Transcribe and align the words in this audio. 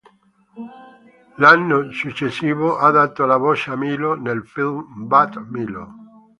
L'anno 1.35 1.91
successivo 1.91 2.75
ha 2.75 2.89
dato 2.89 3.23
la 3.27 3.37
voce 3.37 3.69
a 3.69 3.75
Milo 3.75 4.15
nel 4.15 4.41
film 4.47 4.83
"Bad 5.05 5.35
Milo! 5.47 5.93